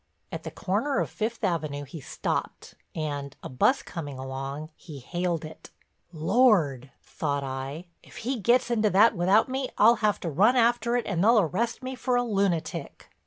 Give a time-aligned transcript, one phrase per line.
[0.31, 5.45] At the corner of Fifth Avenue he stopped and, a bus coming along, he haled
[5.45, 5.69] it.
[6.11, 10.95] "Lord," thought I, "if he gets into that without me I'll have to run after
[10.95, 13.11] it and they'll arrest me for a lunatic."